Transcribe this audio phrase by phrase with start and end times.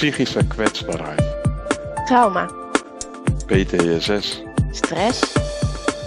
[0.00, 1.22] psychische kwetsbaarheid,
[2.06, 2.48] trauma,
[3.46, 5.32] PTSS, stress,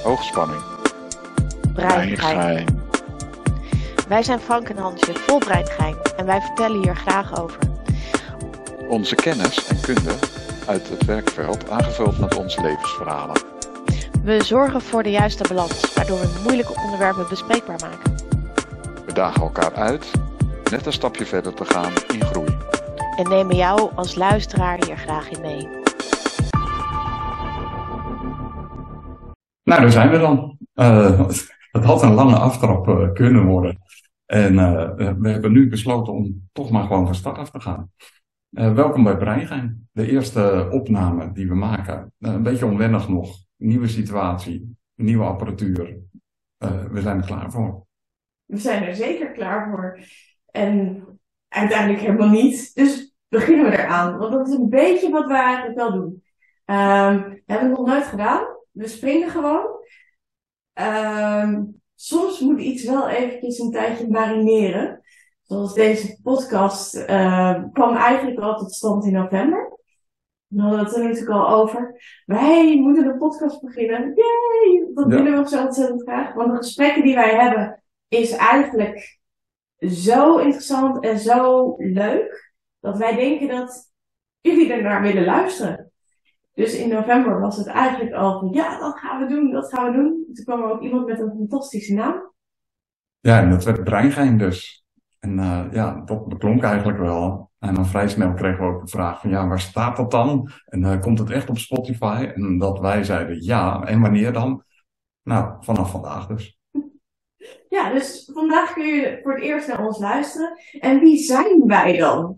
[0.03, 0.61] hoogspanning,
[1.73, 2.65] breingeheim.
[4.07, 7.59] Wij zijn Frank en Hansje, vol breingeheim en wij vertellen hier graag over.
[8.89, 10.15] Onze kennis en kunde
[10.67, 13.41] uit het werkveld aangevuld met onze levensverhalen.
[14.23, 18.15] We zorgen voor de juiste balans, waardoor we moeilijke onderwerpen bespreekbaar maken.
[19.05, 20.11] We dagen elkaar uit
[20.71, 22.52] net een stapje verder te gaan in groei.
[23.17, 25.67] En nemen jou als luisteraar hier graag in mee.
[29.63, 30.57] Nou, daar zijn we dan.
[30.73, 31.29] Eh,
[31.71, 33.77] het had een lange aftrap eh, kunnen worden.
[34.25, 37.91] En eh, we hebben nu besloten om toch maar gewoon van start af te gaan.
[38.53, 39.87] Eh, welkom bij Breingein.
[39.91, 42.13] De eerste opname die we maken.
[42.19, 43.37] Eh, een beetje onwennig nog.
[43.55, 45.97] Nieuwe situatie, nieuwe apparatuur.
[46.57, 47.85] Eh, we zijn er klaar voor.
[48.45, 49.99] We zijn er zeker klaar voor.
[50.45, 51.03] En
[51.53, 52.71] uiteindelijk helemaal niet.
[52.75, 54.17] Dus beginnen we eraan.
[54.17, 56.23] Want dat is een beetje wat we eigenlijk wel doen.
[56.65, 56.73] We
[57.45, 58.45] hebben het nog nooit gedaan.
[58.71, 59.65] We springen gewoon.
[60.73, 61.63] Ehm,
[61.95, 65.01] soms moet iets wel eventjes een tijdje marineren.
[65.41, 69.77] Zoals deze podcast eh, kwam eigenlijk al tot stand in november.
[70.47, 72.01] We hadden het er natuurlijk al over.
[72.25, 74.01] Wij moeten een podcast beginnen.
[74.15, 74.91] Yay!
[74.93, 75.15] Dat Ja.
[75.15, 76.33] willen we ook zo ontzettend graag.
[76.33, 79.19] Want de gesprekken die wij hebben is eigenlijk
[79.89, 82.51] zo interessant en zo leuk.
[82.79, 83.91] Dat wij denken dat
[84.41, 85.91] jullie er naar willen luisteren.
[86.53, 89.91] Dus in november was het eigenlijk al van ja, dat gaan we doen, dat gaan
[89.91, 90.25] we doen.
[90.33, 92.31] Toen kwam er ook iemand met een fantastische naam.
[93.19, 94.85] Ja, en dat werd Breingein dus.
[95.19, 97.51] En eh, ja, dat beklonk eigenlijk wel.
[97.59, 100.51] En dan vrij snel kregen we ook de vraag van ja, waar staat dat dan?
[100.65, 102.31] En eh, komt het echt op Spotify?
[102.35, 103.83] En dat wij zeiden ja.
[103.83, 104.63] En wanneer dan?
[105.23, 106.57] Nou, vanaf vandaag dus.
[107.69, 110.57] Ja, dus vandaag kun je voor het eerst naar ons luisteren.
[110.79, 112.37] En wie zijn wij dan?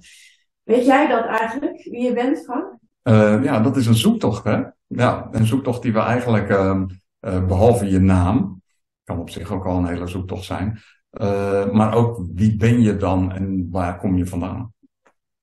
[0.64, 2.78] Weet jij dat eigenlijk, wie je bent, Frank?
[3.02, 4.64] Eh, ja, dat is een zoektocht, hè?
[4.88, 6.86] Ja, een zoektocht die we eigenlijk, ehm,
[7.20, 8.62] eh, behalve je naam,
[9.04, 10.80] kan op zich ook al een hele zoektocht zijn,
[11.10, 14.74] eh, maar ook wie ben je dan en waar kom je vandaan?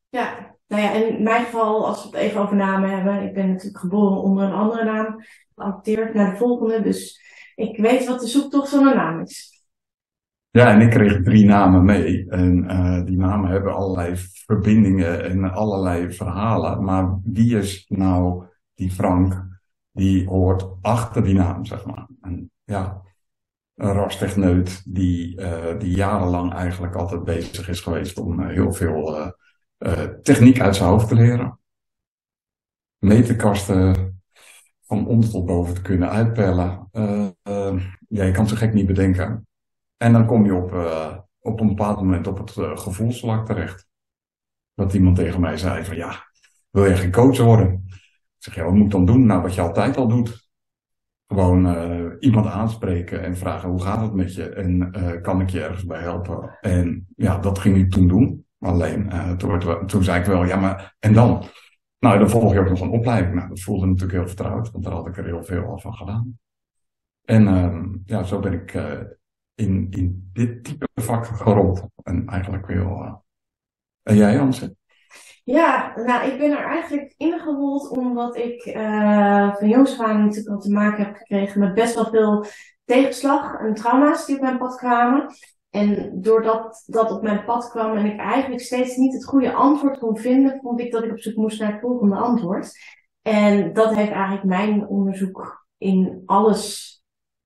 [0.09, 3.49] Ja, nou ja, in mijn geval, als we het even over namen hebben, ik ben
[3.49, 5.17] natuurlijk geboren onder een andere naam,
[5.55, 7.21] geadopteerd naar de volgende, dus
[7.55, 9.52] ik weet wat de zoektocht van een naam is.
[10.53, 12.31] Ja, en ik kreeg drie namen mee.
[12.31, 16.85] En eh, die namen hebben allerlei verbindingen en allerlei verhalen.
[16.85, 19.47] Maar wie is nou die Frank
[19.93, 22.09] die hoort achter die naam, zeg maar?
[22.21, 23.03] En ja,
[23.75, 29.35] een rastechneut die, eh, die jarenlang eigenlijk altijd bezig is geweest om eh, heel veel
[30.23, 31.59] techniek uit zijn hoofd te leren.
[32.99, 34.23] Meterkasten
[34.87, 36.89] van onder tot boven te kunnen uitpellen.
[38.09, 39.47] Ja, je kan zo gek niet bedenken.
[40.03, 43.87] En dan kom je op, eh, op een bepaald moment op het uh, gevoelsvlak terecht.
[44.75, 46.31] Dat iemand tegen mij zei van ja,
[46.71, 47.85] wil je geen coach worden?
[47.87, 49.27] Ik zeg ja, wat moet ik dan doen?
[49.27, 50.51] Nou, wat je altijd al doet.
[51.27, 54.49] Gewoon eh, iemand aanspreken en vragen hoe gaat het met je?
[54.49, 54.91] En
[55.23, 56.59] kan ik je ergens bij helpen?
[56.61, 58.47] En ja, dat ging ik toen doen.
[58.59, 61.45] Alleen toen, toen zei ik wel, ja, maar en dan?
[61.99, 63.35] Nou, dan volg je ook nog een opleiding.
[63.35, 65.95] Nou, dat voelde natuurlijk heel vertrouwd, want daar had ik er heel veel al van
[65.95, 66.39] gedaan.
[67.25, 68.75] En ehm, ja, zo ben ik
[69.55, 71.83] in, in dit type vak gerold.
[72.03, 73.03] En eigenlijk wel.
[73.03, 73.15] eh,
[74.03, 74.77] En jij, Jansen?
[75.45, 80.61] Ja, nou, ik ben er eigenlijk ingerold omdat ik eh, van jongs aan natuurlijk al
[80.61, 82.45] te maken heb gekregen met best wel veel
[82.85, 85.27] tegenslag en trauma's die op mijn pad kwamen.
[85.71, 89.99] En doordat dat op mijn pad kwam en ik eigenlijk steeds niet het goede antwoord
[89.99, 92.79] kon vinden, vond ik dat ik op zoek moest naar het volgende antwoord.
[93.23, 96.91] En dat heeft eigenlijk mijn onderzoek in alles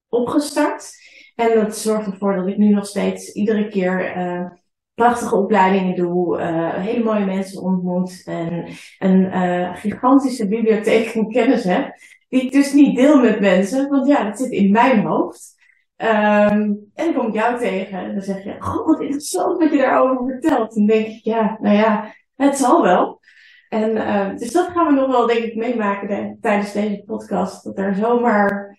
[0.09, 0.93] opgestart.
[1.37, 4.47] En dat zorgt ervoor dat ik nu nog steeds iedere keer eh,
[4.95, 11.65] prachtige opleidingen doe, eh, hele mooie mensen ontmoet en een eh, gigantische bibliotheek aan kennis
[11.65, 11.95] heb,
[12.29, 15.55] die ik dus niet deel met mensen, want ja, dat zit in mijn hoofd.
[15.97, 16.61] Ehm,
[16.95, 19.79] en dan kom ik jou tegen en dan zeg je, goh, wat interessant wat je
[19.79, 20.77] daarover vertelt.
[20.77, 23.21] En dan denk ik, ja, nou ja, het zal wel.
[23.69, 27.65] En eh, dus dat gaan we nog wel, denk ik, meemaken de- tijdens deze podcast,
[27.65, 28.79] dat er zomaar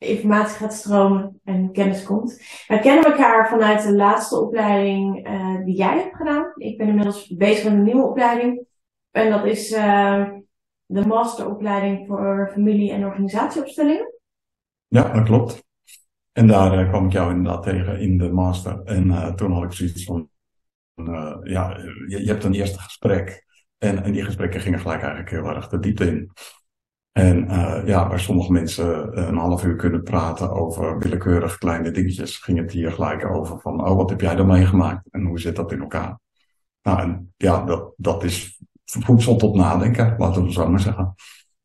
[0.00, 2.36] informatie gaat stromen en kennis komt.
[2.66, 6.52] We kennen elkaar vanuit de laatste opleiding eh, die jij hebt gedaan.
[6.54, 8.66] Ik ben inmiddels bezig met een nieuwe opleiding.
[9.10, 10.30] En dat is eh,
[10.86, 14.14] de masteropleiding voor familie- en organisatieopstellingen.
[14.86, 15.64] Ja, dat klopt.
[16.32, 18.82] En daar eh, kwam ik jou inderdaad tegen in de master.
[18.84, 20.28] En toen had ik zoiets van,
[21.42, 21.76] ja,
[22.08, 23.44] je, je hebt een eerste gesprek.
[23.78, 26.32] En, en die gesprekken gingen gelijk eigenlijk heel erg de diepte in.
[27.12, 32.36] En eh, ja, waar sommige mensen een half uur kunnen praten over willekeurig kleine dingetjes,
[32.36, 35.56] ging het hier gelijk over van, oh, wat heb jij dan meegemaakt en hoe zit
[35.56, 36.18] dat in elkaar?
[36.82, 41.14] Nou, en ja, dat, dat is voedsel tot nadenken, laten we zo maar zeggen.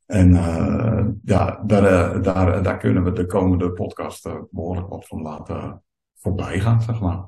[0.06, 5.84] En uh, ja, daar, daar, daar kunnen we de komende podcast behoorlijk wat van laten
[6.16, 7.26] voorbij gaan, zeg maar.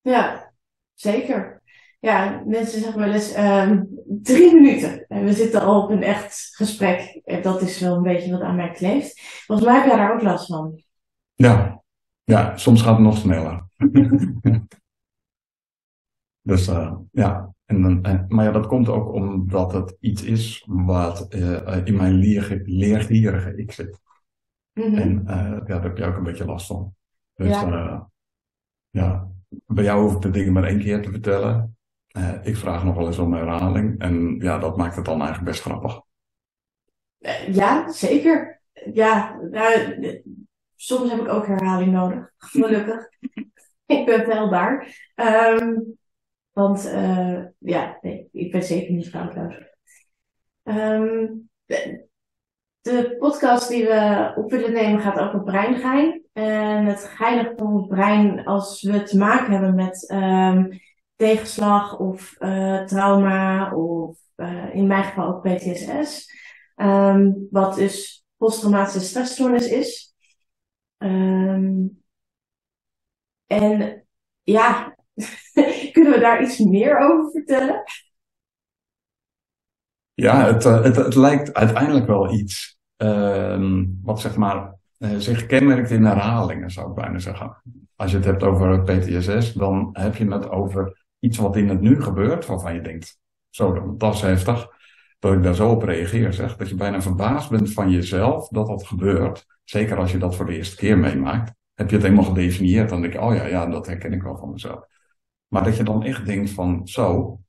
[0.00, 0.52] Ja,
[0.94, 1.55] zeker.
[1.98, 5.06] Ja, mensen zeggen wel eens um, drie minuten.
[5.08, 7.20] En we zitten al op een echt gesprek.
[7.24, 9.20] En dat is wel een beetje wat aan mij kleeft.
[9.46, 10.82] Volgens mij heb jij daar ook last van.
[11.34, 11.82] Ja,
[12.24, 13.64] ja soms gaat het nog sneller.
[16.50, 20.64] dus uh, ja, en dan, eh, maar ja, dat komt ook omdat het iets is
[20.68, 24.00] wat uh, in mijn leer, leergierige ik zit.
[24.72, 24.96] Mm -hmm.
[24.96, 26.94] En ja, daar heb je ook een beetje last van.
[27.34, 28.10] Dus ja,
[28.90, 29.28] ja
[29.66, 31.75] bij jou hoef ik de dingen maar één keer te vertellen.
[32.16, 34.00] Uh, ik vraag nog wel eens om herhaling.
[34.00, 36.00] En ja, dat maakt het dan eigenlijk best grappig.
[37.46, 38.60] Ja, zeker.
[38.92, 40.22] Ja, nou,
[40.74, 42.32] soms heb ik ook herhaling nodig.
[42.38, 43.08] Gelukkig.
[43.86, 44.96] ik ben veilbaar.
[45.14, 45.98] Um,
[46.52, 49.54] want uh, ja, nee, ik ben zeker niet foutloos.
[50.62, 51.48] Um,
[52.80, 56.24] de, podcast die we op willen nemen gaat over breingein.
[56.32, 60.80] En het geinige van het brein als we te maken hebben met um,
[61.16, 66.34] tegenslag of uh, trauma of uh, in mijn geval ook PTSS.
[66.76, 70.14] Um, wat dus posttraumatische stressstoornis is.
[70.98, 72.02] Um,
[73.46, 74.04] en
[74.42, 74.96] ja,
[75.92, 77.82] kunnen we daar iets meer over vertellen?
[80.14, 82.78] Ja, het, uh, het, het lijkt uiteindelijk wel iets
[84.02, 87.62] wat zeg maar zich kenmerkt in herhalingen, zou ik bijna zeggen.
[87.96, 91.80] Als je het hebt over PTSS, dan heb je het over iets wat in het
[91.80, 93.18] nu gebeurt, waarvan je denkt,
[93.50, 94.68] zo, dat is heftig,
[95.18, 96.56] dat ik daar zo op reageer, zeg.
[96.56, 99.46] Dat je bijna verbaasd bent van jezelf dat dat gebeurt.
[99.64, 101.52] Zeker als je dat voor de eerste keer meemaakt.
[101.74, 104.36] Heb je het helemaal gedefinieerd, dan denk je, oh ja, ja, dat herken ik wel
[104.36, 104.86] van mezelf.
[105.48, 107.40] Maar dat je dan echt denkt van, zo,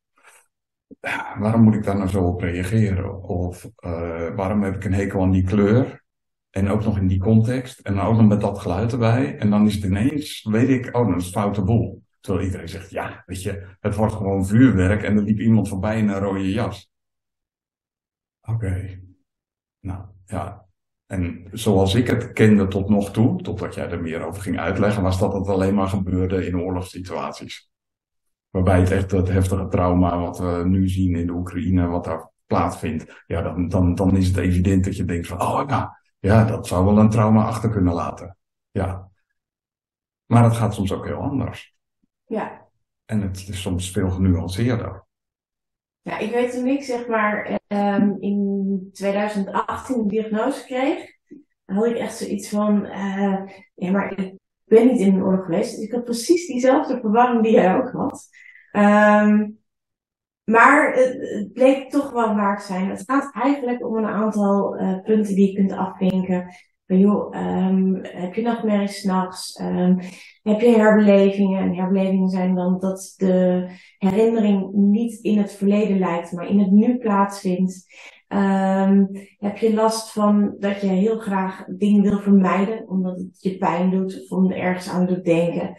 [1.39, 3.23] waarom moet ik daar nou zo op reageren?
[3.23, 6.05] Of uh, waarom heb ik een hekel aan die kleur?
[6.49, 7.79] En ook nog in die context.
[7.79, 9.37] En ook nog met dat geluid erbij.
[9.37, 12.03] En dan is het ineens, weet ik, oh, dat is foute boel.
[12.19, 15.97] Terwijl iedereen zegt, ja, weet je, het wordt gewoon vuurwerk en er liep iemand voorbij
[15.97, 16.89] in een rode jas.
[18.41, 19.01] Oké.
[19.79, 20.65] Nou, ja.
[21.05, 25.03] En zoals ik het kende tot nog toe, totdat jij er meer over ging uitleggen,
[25.03, 27.69] was dat het alleen maar gebeurde in oorlogssituaties.
[28.49, 32.31] Waarbij het echt het heftige trauma wat we nu zien in de Oekraïne, wat daar
[32.45, 36.45] plaatsvindt, ja, dan, dan, dan is het evident dat je denkt van, oh nou, ja,
[36.45, 38.37] dat zou wel een trauma achter kunnen laten.
[38.71, 39.09] Ja.
[40.25, 41.76] Maar het gaat soms ook heel anders.
[42.27, 42.67] Ja.
[43.05, 45.05] En het is soms veel genuanceerder.
[46.01, 51.15] Ja, ik weet toen ik zeg maar um, in 2018 een diagnose kreeg,
[51.65, 53.41] had ik echt zoiets van, uh,
[53.73, 54.33] ja, maar ik
[54.63, 55.75] ben niet in een oorlog geweest.
[55.75, 58.29] Dus ik had precies diezelfde verwarring die jij ook had.
[58.71, 59.59] Um,
[60.43, 62.89] maar het, bleek toch wel waar te zijn.
[62.89, 66.55] Het gaat eigenlijk om een aantal uh, punten die je kunt afvinken
[66.87, 69.59] van joh, um, heb je nachtmerries s'nachts?
[69.61, 69.99] Um,
[70.43, 71.61] heb je herbelevingen?
[71.61, 73.65] En herbelevingen zijn dan dat de
[73.97, 77.85] herinnering niet in het verleden lijkt, maar in het nu plaatsvindt.
[78.27, 83.57] Um, heb je last van dat je heel graag dingen wil vermijden, omdat het je
[83.57, 85.75] pijn doet of om ergens aan doet denken.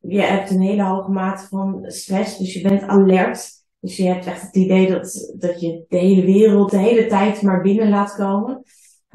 [0.00, 3.64] Je hebt een hele hoge mate van stress, dus je bent alert.
[3.80, 7.42] Dus je hebt echt het idee dat, dat je de hele wereld de hele tijd
[7.42, 8.62] maar binnen laat komen.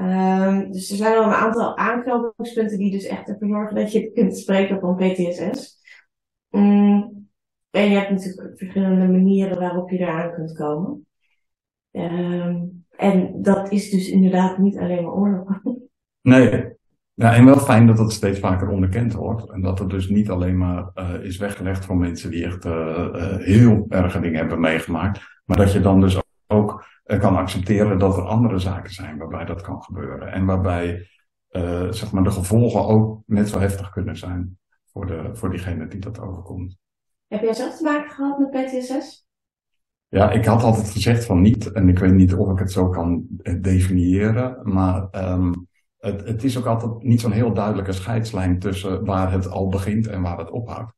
[0.01, 4.11] Um, dus er zijn al een aantal aanknopingspunten die dus echt ervoor zorgen dat je
[4.11, 5.79] kunt spreken van PTSS.
[6.49, 7.29] Um,
[7.71, 11.05] en je hebt natuurlijk verschillende manieren waarop je eraan kunt komen.
[11.91, 15.61] Um, en dat is dus inderdaad niet alleen maar oorlog.
[16.21, 16.79] Nee.
[17.13, 19.49] Ja, en wel fijn dat het steeds vaker onderkend wordt.
[19.49, 22.71] En dat het dus niet alleen maar uh, is weggelegd voor mensen die echt uh,
[23.13, 25.21] uh, heel erge dingen hebben meegemaakt.
[25.45, 26.85] Maar dat je dan dus ook
[27.19, 30.31] kan accepteren dat er andere zaken zijn waarbij dat kan gebeuren.
[30.31, 31.07] En waarbij
[31.51, 34.57] uh, zeg maar de gevolgen ook net zo heftig kunnen zijn
[34.91, 36.77] voor, de, voor diegene die dat overkomt.
[37.27, 39.25] Heb jij zelf te maken gehad met PTSS?
[40.07, 41.71] Ja, ik had altijd gezegd van niet.
[41.71, 43.25] En ik weet niet of ik het zo kan
[43.61, 44.59] definiëren.
[44.63, 49.49] Maar um, het, het is ook altijd niet zo'n heel duidelijke scheidslijn tussen waar het
[49.49, 50.93] al begint en waar het ophoudt.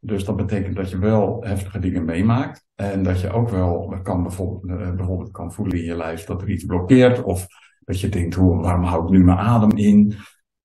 [0.00, 2.66] Dus dat betekent dat je wel heftige dingen meemaakt.
[2.74, 6.42] En dat je ook wel kan bijvoorbeeld, eh, bijvoorbeeld kan voelen in je lijf dat
[6.42, 7.22] er iets blokkeert.
[7.22, 7.46] Of
[7.80, 10.14] dat je denkt, hoe, waarom hou ik nu mijn adem in?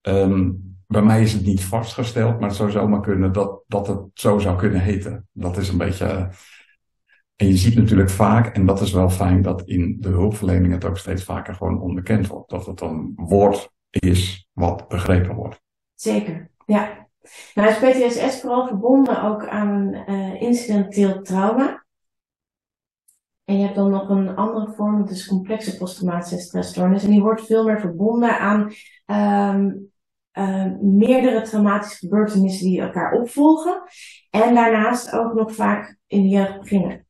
[0.02, 4.00] Um, bij mij is het niet vastgesteld, maar het zou zomaar kunnen dat, dat het
[4.14, 5.28] zo zou kunnen heten.
[5.32, 6.06] Dat is een beetje.
[6.06, 6.26] Uh,
[7.36, 10.86] en je ziet natuurlijk vaak, en dat is wel fijn, dat in de hulpverlening het
[10.86, 12.50] ook steeds vaker gewoon onderkend wordt.
[12.50, 15.62] Dat het een woord is wat begrepen wordt.
[15.96, 17.03] Zeker, ja.
[17.54, 21.86] Nou is PTSS vooral verbonden ook aan uh, incidenteel trauma.
[23.44, 27.04] En je hebt dan nog een andere vorm, dat is complexe posttraumatische stressstoornis.
[27.04, 28.72] En die wordt veel meer verbonden aan
[29.06, 29.92] um,
[30.82, 33.84] meerdere traumatische gebeurtenissen die elkaar opvolgen.
[34.30, 37.06] En daarnaast ook nog vaak in de jeugd beginnen.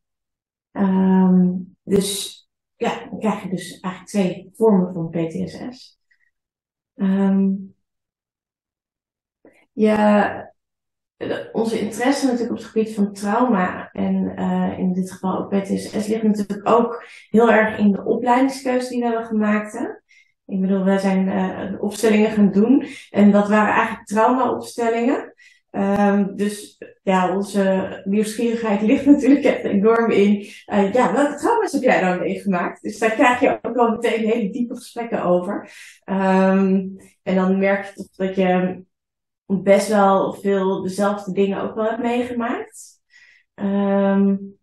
[0.71, 2.41] Um, dus
[2.75, 5.99] ja, dan krijg je dus eigenlijk twee vormen van PTSS.
[6.95, 7.72] Um,
[9.73, 10.53] ja,
[11.51, 16.07] onze interesse natuurlijk op het gebied van trauma en uh, in dit geval ook PTSS
[16.07, 19.73] ligt natuurlijk ook heel erg in de opleidingskeuze die we hebben gemaakt.
[19.73, 19.85] Hè?
[20.45, 25.33] Ik bedoel, wij zijn uh, opstellingen gaan doen en dat waren eigenlijk trauma-opstellingen.
[25.75, 30.45] Um, dus ja, onze nieuwsgierigheid ligt natuurlijk enorm in.
[30.65, 32.81] Ja, welke trauma's heb jij dan meegemaakt?
[32.81, 35.69] Dus daar krijg je ook al meteen hele diepe gesprekken over.
[36.05, 38.81] Um, en dan merk je dat je
[39.62, 43.01] best wel veel dezelfde dingen ook wel hebt meegemaakt.
[43.55, 44.57] Um,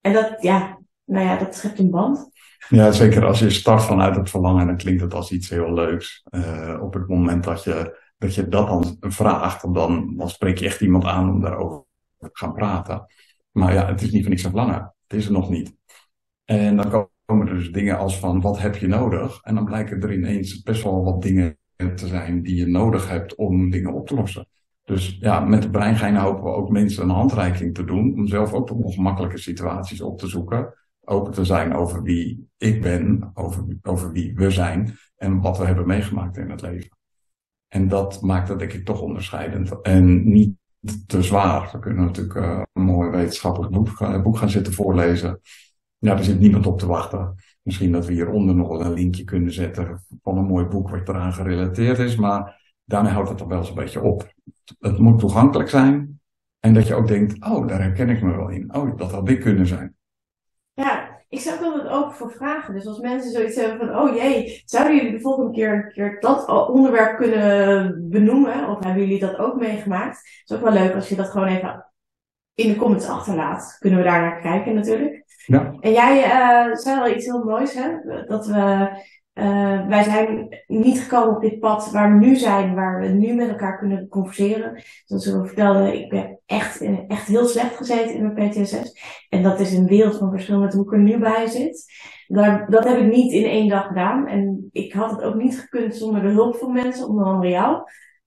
[0.00, 2.30] en dat, ja, nou ja, dat schept een band.
[2.68, 6.24] Ja, zeker als je start vanuit het verlangen, dan klinkt het als iets heel leuks.
[6.30, 10.66] Uh, op het moment dat je, dat je dat dan vraagt, dan, dan spreek je
[10.66, 11.84] echt iemand aan om daarover
[12.18, 13.06] te gaan praten.
[13.50, 14.94] Maar ja, het is niet van niks aan verlangen.
[15.06, 15.76] Het is er nog niet.
[16.44, 19.40] En dan komen er dus dingen als van, wat heb je nodig?
[19.42, 23.34] En dan blijken er ineens best wel wat dingen te zijn die je nodig hebt
[23.34, 24.46] om dingen op te lossen.
[24.84, 28.52] Dus ja, met de breingeinen hopen we ook mensen een handreiking te doen om zelf
[28.52, 30.74] ook op ongemakkelijke situaties op te zoeken.
[31.04, 35.64] Open te zijn over wie ik ben, over, over wie we zijn en wat we
[35.64, 36.98] hebben meegemaakt in het leven.
[37.68, 40.54] En dat maakt het denk ik toch onderscheidend en niet
[41.06, 41.70] te zwaar.
[41.72, 45.40] We kunnen natuurlijk uh, een mooi wetenschappelijk boek, boek gaan zitten voorlezen.
[45.98, 47.34] Ja, er zit niemand op te wachten.
[47.62, 51.08] Misschien dat we hieronder nog wel een linkje kunnen zetten van een mooi boek wat
[51.08, 54.32] eraan gerelateerd is, maar daarmee houdt het toch wel eens een beetje op.
[54.78, 56.20] Het moet toegankelijk zijn
[56.60, 58.74] en dat je ook denkt, oh, daar herken ik me wel in.
[58.74, 59.94] Oh, dat had ik kunnen zijn.
[60.72, 62.74] Ja, ik zou dat ook voor vragen.
[62.74, 66.20] Dus als mensen zoiets hebben van, oh jee, zouden jullie de volgende keer een keer
[66.20, 68.68] dat onderwerp kunnen benoemen?
[68.68, 70.16] Of hebben jullie dat ook meegemaakt?
[70.16, 71.89] Het is ook wel leuk als je dat gewoon even
[72.60, 73.76] in de comments achterlaat.
[73.78, 75.24] Kunnen we daar naar kijken natuurlijk.
[75.46, 75.74] Ja.
[75.80, 77.88] En jij uh, zei al iets heel moois, hè?
[78.26, 78.88] Dat we,
[79.34, 83.34] uh, wij zijn niet gekomen op dit pad waar we nu zijn, waar we nu
[83.34, 84.82] met elkaar kunnen converseren.
[85.04, 88.92] Zoals we vertelden, ik ben echt, echt heel slecht gezeten in mijn PTSS.
[89.28, 91.84] En dat is een wereld van verschil met hoe ik er nu bij zit.
[92.26, 94.26] Daar, dat heb ik niet in één dag gedaan.
[94.26, 97.82] En ik had het ook niet gekund zonder de hulp van mensen, onder andere jou.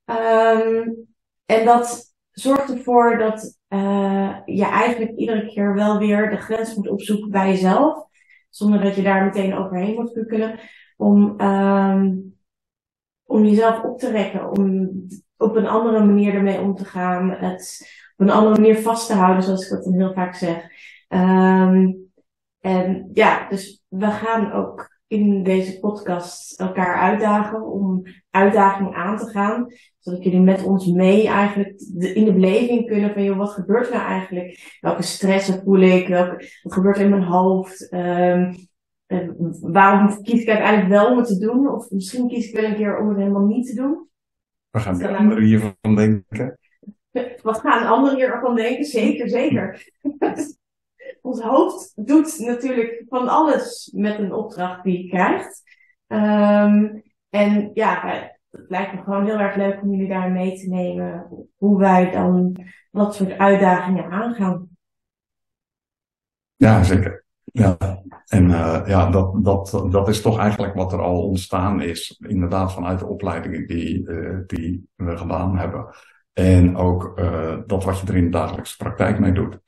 [0.06, 1.08] Um,
[1.46, 6.90] en dat zorgt ervoor dat uh, je eigenlijk iedere keer wel weer de grens moet
[6.90, 8.06] opzoeken bij jezelf.
[8.50, 10.60] Zonder dat je daar meteen overheen moet pukkelen.
[10.98, 12.36] Om, um,
[13.24, 14.50] om jezelf op te rekken.
[14.58, 14.92] Om
[15.38, 17.30] op een andere manier ermee om te gaan.
[17.30, 20.64] Het op een andere manier vast te houden, zoals ik dat dan heel vaak zeg.
[21.10, 22.12] Um,
[22.60, 29.26] en ja, dus we gaan ook in deze podcast elkaar uitdagen om uitdagingen aan te
[29.26, 29.68] gaan.
[30.00, 31.82] Zodat jullie met ons mee eigenlijk
[32.16, 34.78] in de beleving kunnen van, joh, wat gebeurt er nou eigenlijk?
[34.80, 36.08] Welke stressen voel ik?
[36.08, 37.94] Welke, wat gebeurt er in mijn hoofd?
[37.94, 38.56] Um,
[39.62, 41.68] waarom kies ik uiteindelijk wel om het te doen?
[41.68, 44.08] Of misschien kies ik wel een keer om het helemaal niet te doen.
[44.70, 46.60] Wat gaan de anderen hiervan denken?
[47.44, 48.86] Wat gaan anderen hiervan denken?
[48.86, 49.92] Zeker, zeker.
[51.22, 55.62] ons hoofd doet natuurlijk van alles met een opdracht die je krijgt.
[56.08, 58.08] Um, en ja,
[58.52, 61.28] het lijkt me gewoon heel erg leuk om jullie daar mee te nemen.
[61.58, 62.56] Hoe wij dan
[62.92, 64.68] dat soort uitdagingen aangaan.
[66.56, 67.26] Ja, zeker.
[67.44, 67.78] Ja,
[68.28, 72.20] en uh, ja, dat, dat, dat is toch eigenlijk wat er al ontstaan is.
[72.28, 75.86] Inderdaad, vanuit de opleidingen die, uh, die we gedaan hebben.
[76.34, 79.60] En ook uh, dat wat je er in de dagelijkse praktijk mee doet.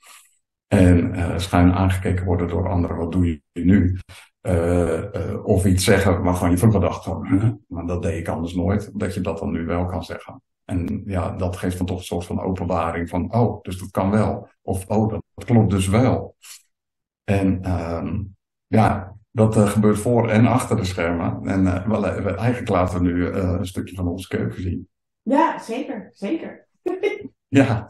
[0.75, 3.97] En uh, schuin aangekeken worden door anderen, wat doe je nu?
[4.41, 8.55] Uh, uh, of iets zeggen waarvan je vroeger dacht van, maar dat deed ik anders
[8.55, 10.41] nooit, dat je dat dan nu wel kan zeggen.
[10.65, 14.09] En ja, dat geeft dan toch een soort van openbaring van, oh, dus dat kan
[14.09, 14.49] wel.
[14.61, 16.35] Of, oh, dat, klopt dus wel.
[17.23, 18.35] En um,
[18.67, 21.39] ja, dat uh, gebeurt voor en achter de schermen.
[21.43, 24.89] En uh, wel, eigenlijk laten we nu een stukje van onze keuken zien.
[25.21, 26.67] Ja, zeker, zeker.
[27.47, 27.89] ja,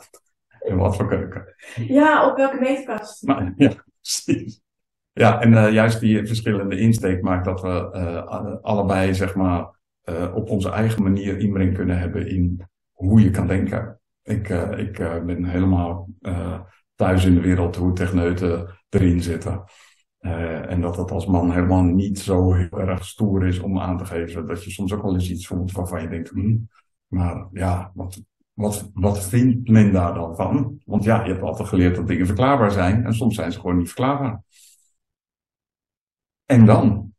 [0.68, 1.56] en wat voor keuken.
[1.76, 3.24] Ja, op welke meetkast.
[3.24, 4.64] Maar, ja, precies.
[5.12, 10.36] Ja, en uh, juist die verschillende insteek maakt dat we uh, allebei, zeg maar, uh,
[10.36, 14.00] op onze eigen manier inbreng kunnen hebben in hoe je kan denken.
[14.24, 16.10] Ik, ik ben helemaal
[16.96, 19.64] thuis in de wereld hoe techneuten erin zitten.
[20.20, 24.06] en dat dat als man helemaal niet zo heel erg stoer is om aan te
[24.06, 24.48] geven.
[24.48, 26.58] Dat je soms ook wel eens iets voelt waarvan je denkt, hm,
[27.08, 28.24] maar ja, wat,
[28.56, 30.82] wat, wat vindt men daar dan van?
[30.86, 33.78] Want ja, je hebt altijd geleerd dat dingen verklaarbaar zijn en soms zijn ze gewoon
[33.78, 34.42] niet verklaarbaar.
[36.46, 37.14] En dan?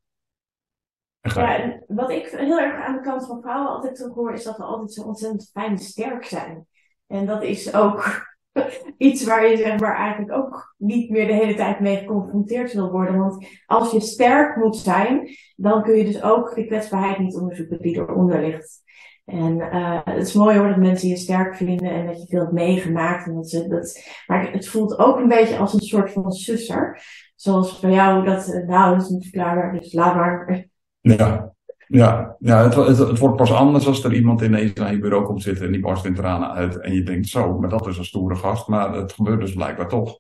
[1.21, 4.45] En en wat ik heel erg aan de kant van vrouwen altijd terug hoor, is
[4.45, 6.67] dat we altijd zo ontzettend fijn sterk zijn.
[7.07, 8.27] En dat is ook
[8.99, 12.91] iets waar je zeg maar eigenlijk ook niet meer de hele tijd mee geconfronteerd wil
[12.91, 13.19] worden.
[13.19, 17.83] Want als je sterk moet zijn, dan kun je dus ook de kwetsbaarheid niet onderzoeken
[17.83, 18.85] die eronder ligt.
[19.27, 22.41] En eh, het is mooi hoor dat mensen je sterk vinden en dat je veel
[22.41, 23.27] hebt meegemaakt.
[23.27, 27.03] En dat ze, dat, maar het voelt ook een beetje als een soort van susser.
[27.35, 30.69] Zoals bij jou dat, eh, nou, dat is niet verklaarbaar, dus laat maar.
[31.01, 31.55] Ja,
[31.87, 35.25] ja, ja het, het, het wordt pas anders als er iemand ineens naar je bureau
[35.25, 36.81] komt zitten en die barst in tranen uit.
[36.81, 38.69] En je denkt, zo, maar dat is een stoere gast.
[38.69, 40.19] Maar het gebeurt dus blijkbaar toch.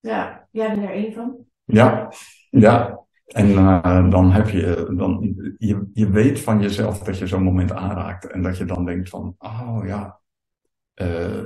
[0.00, 1.36] Ja, jij bent er één van.
[1.64, 2.12] Ja,
[2.50, 3.01] ja.
[3.32, 7.72] En eh, dan heb je, dan, je, je weet van jezelf dat je zo'n moment
[7.72, 8.26] aanraakt.
[8.26, 10.20] En dat je dan denkt van, oh ja.
[10.94, 11.44] eh,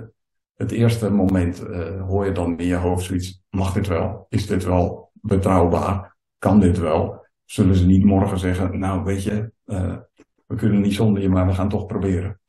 [0.55, 4.27] het eerste moment eh, hoor je dan in je hoofd zoiets, mag dit wel?
[4.29, 6.17] Is dit wel betrouwbaar?
[6.39, 7.27] Kan dit wel?
[7.45, 9.53] Zullen ze niet morgen zeggen, nou weet je,
[10.47, 12.41] we kunnen niet zonder je, maar we gaan toch proberen.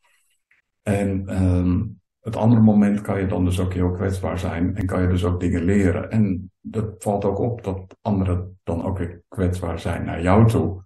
[0.82, 1.82] En ehm,
[2.28, 5.24] het andere moment kan je dan dus ook heel kwetsbaar zijn en kan je dus
[5.24, 6.10] ook dingen leren.
[6.10, 10.84] En dat valt ook op dat anderen dan ook weer kwetsbaar zijn naar jou toe,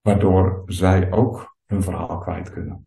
[0.00, 2.86] waardoor zij ook hun verhaal kwijt kunnen.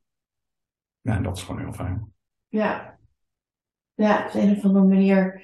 [1.01, 2.13] Ja, en dat is gewoon heel fijn.
[2.47, 2.97] Ja.
[3.93, 5.41] Ja, op een of andere manier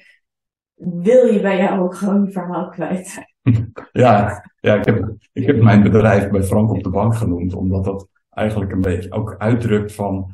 [0.74, 3.20] wil je bij jou ook gewoon je verhaal kwijt.
[3.92, 7.84] Ja, ja ik, heb, ik heb mijn bedrijf bij Frank op de bank genoemd, omdat
[7.84, 10.34] dat eigenlijk een beetje ook uitdrukt van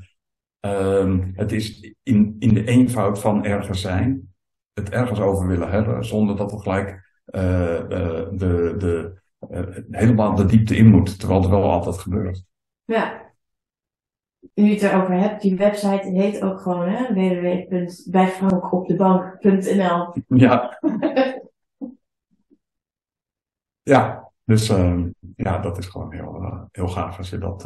[0.60, 4.34] ehm, het is in, in de eenvoud van ergens zijn,
[4.74, 10.36] het ergens over willen hebben, zonder dat we gelijk eh, eh, de, de, eh, helemaal
[10.36, 12.44] de diepte in moet, terwijl het wel altijd gebeurt.
[12.86, 13.26] Ja.
[14.54, 20.80] Nu je het erover hebt, die website heet ook gewoon www.bijfrankopdebank.nl Ja,
[23.94, 27.62] ja dus ehm, ja, dat is gewoon heel, heel gaaf als je dat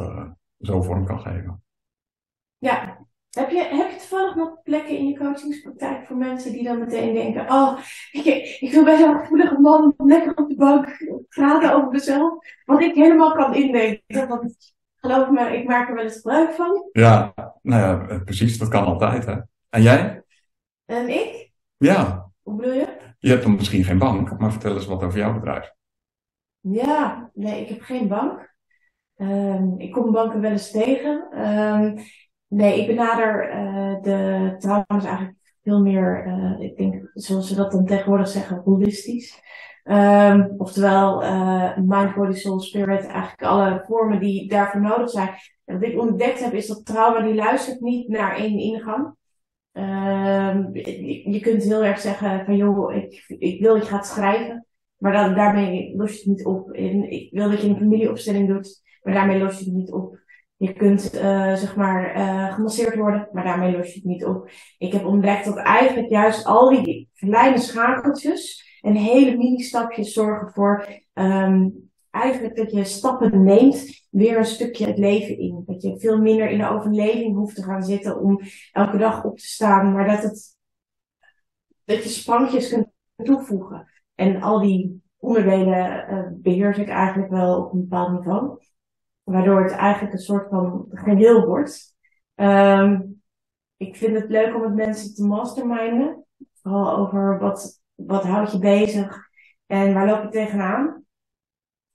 [0.58, 1.62] zo vorm kan geven.
[2.62, 3.00] Ja.
[3.30, 7.14] Heb je, heb je toevallig nog plekken in je coachingspraktijk voor mensen die dan meteen
[7.14, 7.78] denken, oh,
[8.12, 8.24] ik,
[8.60, 10.96] ik wil bij zo'n gevoelige man lekker op de bank
[11.28, 14.28] praten over mezelf, wat ik helemaal kan indenken.
[14.28, 16.88] Want geloof me, ik maak er wel eens gebruik van.
[16.92, 19.36] Ja, nou ja, eh, precies, dat kan altijd hè.
[19.68, 20.22] En jij?
[20.84, 21.50] En ik?
[21.76, 22.96] Ja, Hoe bedoel je?
[23.18, 25.72] je hebt dan misschien geen bank, maar vertel eens wat over jouw bedrijf.
[26.60, 28.54] Ja, nee, ik heb geen bank.
[29.16, 31.30] Ehm, ik kom banken wel eens tegen.
[31.30, 31.98] Ehm,
[32.52, 37.72] nee, ik benader eh, de trauma's eigenlijk veel meer, eh, ik denk, zoals ze dat
[37.72, 39.40] dan tegenwoordig zeggen, holistisch.
[39.82, 45.34] Ehm, oftewel, eh mind, body, soul, spirit, eigenlijk alle vormen die daarvoor nodig zijn.
[45.64, 49.14] En wat ik ontdekt heb, is dat trauma die luistert niet naar één ingang.
[49.72, 54.66] Ehm, je, kunt heel erg zeggen van joh, ik, ik wil dat je gaat schrijven.
[54.96, 56.72] Maar daarmee los je het niet op.
[56.72, 60.21] Ik wil dat je een familieopstelling doet, maar daarmee los je het niet op.
[60.62, 64.50] Je kunt, eh, zeg maar, eh gemasseerd worden, maar daarmee los je het niet op.
[64.78, 70.86] Ik heb ontdekt dat eigenlijk juist al die kleine schakeltjes en hele mini-stapjes zorgen voor
[71.12, 71.68] ehm,
[72.10, 75.62] eigenlijk dat je stappen neemt weer een stukje het leven in.
[75.66, 78.40] Dat je veel minder in de overleving hoeft te gaan zitten om
[78.72, 80.56] elke dag op te staan, maar dat, het,
[81.84, 83.88] dat je sprankjes kunt toevoegen.
[84.14, 88.58] En al die onderdelen eh, beheers ik eigenlijk wel op een bepaald niveau.
[89.22, 91.94] Waardoor het eigenlijk een soort van geheel wordt.
[92.34, 93.00] Ehm,
[93.76, 96.24] ik vind het leuk om met mensen te masterminden.
[96.62, 99.28] Vooral over wat, wat houdt je bezig
[99.66, 101.04] en waar loop je tegenaan.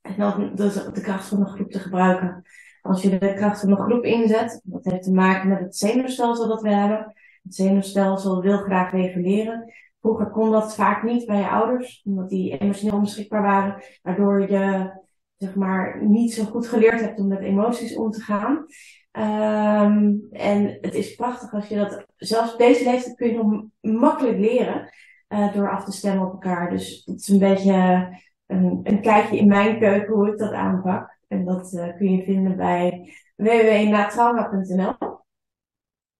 [0.01, 2.45] En dan dus de kracht van de groep te gebruiken.
[2.81, 6.47] Als je de kracht van de groep inzet, dat heeft te maken met het zenuwstelsel
[6.47, 7.15] dat we hebben.
[7.43, 9.73] Het zenuwstelsel wil graag reguleren.
[10.01, 14.91] Vroeger kon dat vaak niet bij je ouders, omdat die emotioneel onbeschikbaar waren, waardoor je
[15.37, 18.65] zeg maar niet zo goed geleerd hebt om met emoties om te gaan.
[19.11, 23.63] Ehm, en het is prachtig als je dat, zelfs deze leeftijd kun je nog
[23.99, 24.93] makkelijk leren
[25.27, 26.69] eh, door af te stemmen op elkaar.
[26.69, 28.07] Dus het is een beetje
[28.45, 31.17] een, een kijkje in mijn keuken hoe ik dat aanpak.
[31.27, 34.93] En dat eh, kun je vinden bij www.natrauma.nl.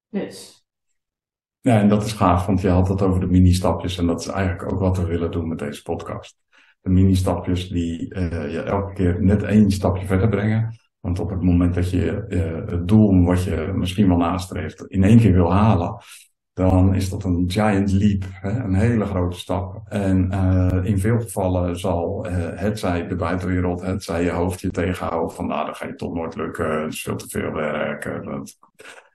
[0.09, 0.65] Dus.
[1.59, 4.27] Ja, en dat is gaaf, want je had het over de mini-stapjes en dat is
[4.27, 6.37] eigenlijk ook wat we willen doen met deze podcast.
[6.87, 10.75] Mini-stapjes die uh, je elke keer net één stapje verder brengen.
[10.99, 15.03] Want op het moment dat je uh, het doel wat je misschien wel nastreeft in
[15.03, 15.97] één keer wil halen,
[16.53, 18.63] dan is dat een giant leap, hè?
[18.63, 19.81] een hele grote stap.
[19.89, 24.71] En uh, in veel gevallen zal het zij de buitenwereld, het zij je hoofd je
[24.71, 28.21] tegenhouden van nou, dat ga je toch nooit lukken, het is veel te veel werk.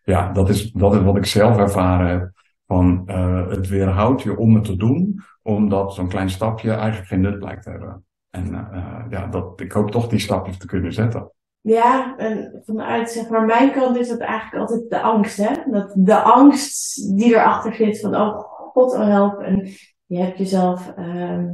[0.05, 2.42] Ja, dat is, dat is wat ik zelf ervaren heb.
[2.73, 7.21] Van uh, het weerhoudt je om het te doen, omdat zo'n klein stapje eigenlijk geen
[7.21, 8.05] nut blijkt te hebben.
[8.31, 11.33] En uh, ja, dat, ik hoop toch die stapjes te kunnen zetten.
[11.61, 15.71] Ja, en vanuit zeg maar mijn kant is dat eigenlijk altijd de angst, hè?
[15.71, 18.39] Dat de angst die erachter zit van, oh
[18.73, 19.41] god, oh help.
[19.41, 19.69] En
[20.07, 21.51] je hebt jezelf, uh,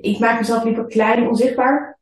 [0.00, 1.98] ik maak mezelf liever klein, onzichtbaar,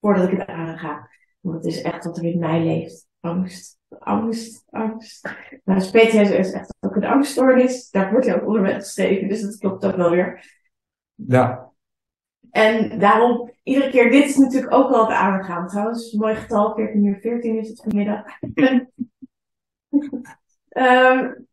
[0.00, 1.08] voordat ik het aanga.
[1.40, 3.06] Want het is echt wat er in mij leeft.
[3.20, 5.34] Angst, angst, angst.
[5.64, 7.90] Nou, PTSS is echt een angststoornis.
[7.90, 10.56] Daar wordt je ook onder geschreven, dus dat klopt ook wel weer.
[11.14, 11.70] Ja.
[12.50, 16.12] En daarom, iedere keer, dit is natuurlijk ook wel het aangaan trouwens.
[16.12, 18.24] Mooi getal, 14 uur 14 is het vanmiddag.
[20.68, 21.46] um,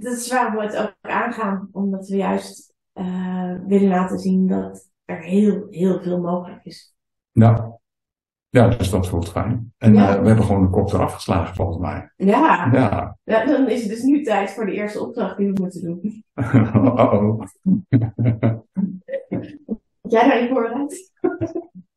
[0.00, 1.68] dat is waarom we het ook aangaan.
[1.72, 6.94] Omdat we juist uh, willen laten zien dat er heel, heel veel mogelijk is.
[7.32, 7.78] Ja.
[8.54, 9.72] Ja, dus dat voelt fijn.
[9.78, 10.14] En ja.
[10.14, 12.12] uh, we hebben gewoon de kop eraf geslagen, volgens mij.
[12.16, 12.68] Ja.
[12.72, 13.16] ja.
[13.24, 13.44] ja.
[13.44, 16.24] Dan is het dus nu tijd voor de eerste opdracht die we moeten doen.
[16.34, 17.40] Uh-oh.
[20.02, 21.12] Had jij daarin voorbereid?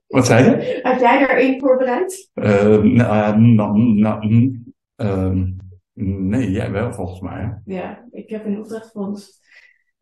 [0.07, 0.79] Wat zei je?
[0.83, 2.31] Had jij daarin voorbereid?
[2.33, 3.79] Uh, nou,
[5.93, 7.61] nee, jij wel, volgens mij.
[7.65, 9.39] Ja, ik heb een opdracht voor ons.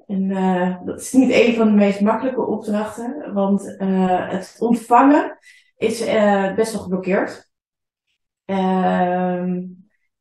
[0.07, 5.37] En uh, dat is niet een van de meest makkelijke opdrachten, want uh, het ontvangen
[5.77, 7.51] is uh, best wel geblokkeerd.
[8.45, 9.63] Ehm,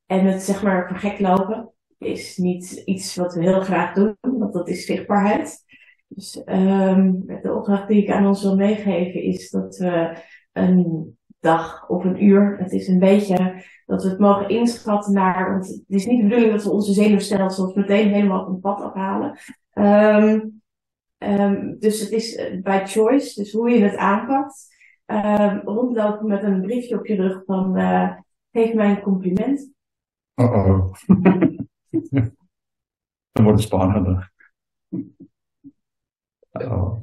[0.06, 4.16] en het zeg maar voor gek lopen is niet iets wat we heel graag doen,
[4.20, 5.64] want dat is zichtbaarheid.
[6.08, 10.16] Dus um, de opdracht die ik aan ons wil meegeven is dat we
[10.52, 15.50] een dag of een uur, het is een beetje dat we het mogen inschatten naar,
[15.50, 18.80] want het is niet de bedoeling dat we onze zenuwstelsels meteen helemaal op een pad
[18.80, 19.38] afhalen.
[19.74, 20.62] Um,
[21.78, 24.73] dus het is eh, by choice, dus hoe je het aanpakt.
[25.06, 28.16] Um, rondlopen met een briefje op je rug van uh,
[28.52, 29.72] geef mij een compliment.
[30.34, 30.94] Oh oh.
[33.32, 34.32] Dan wordt het spannender.
[36.50, 37.00] Oh.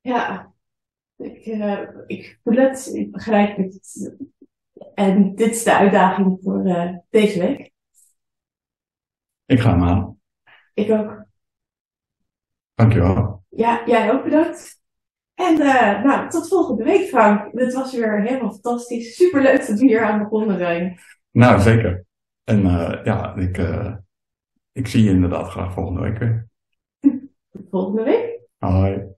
[0.00, 0.52] Ja,
[1.16, 4.14] ik, uh, ik voel het, ik begrijp het.
[4.94, 7.72] En dit is de uitdaging voor uh, deze week.
[9.44, 10.20] Ik ga hem aan.
[10.74, 11.24] Ik ook.
[12.74, 13.44] Dankjewel.
[13.48, 14.82] Ja, jij ook bedankt.
[15.34, 17.56] En uh, nou, tot volgende week, Frank.
[17.56, 19.16] Dit was weer helemaal fantastisch.
[19.16, 20.98] Superleuk dat we hier aan begonnen zijn.
[21.30, 22.04] Nou, zeker.
[22.44, 23.94] En uh, ja, ik, uh,
[24.72, 26.48] ik zie je inderdaad graag volgende week weer.
[27.70, 28.40] Volgende week.
[28.58, 29.13] Hoi.